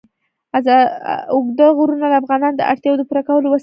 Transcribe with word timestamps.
اوږده 1.33 1.67
غرونه 1.77 2.05
د 2.09 2.15
افغانانو 2.21 2.57
د 2.59 2.63
اړتیاوو 2.71 2.99
د 2.99 3.03
پوره 3.09 3.21
کولو 3.27 3.47
وسیله 3.53 3.57
ده. 3.57 3.59